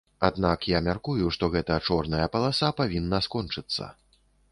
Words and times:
Аднак 0.27 0.63
я 0.69 0.79
мяркую, 0.85 1.27
што 1.35 1.49
гэта 1.55 1.77
чорная 1.89 2.25
паласа 2.37 2.71
павінна 2.79 3.21
скончыцца. 3.27 3.91